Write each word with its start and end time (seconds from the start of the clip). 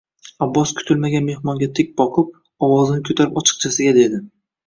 Abbos 0.43 0.71
kutilmagan 0.77 1.27
mehmonga 1.27 1.67
tik 1.79 1.91
boqib, 2.01 2.33
ovozini 2.69 3.05
ko`tarib 3.11 3.37
ochiqchasiga 3.43 3.93
dedi 3.99 4.23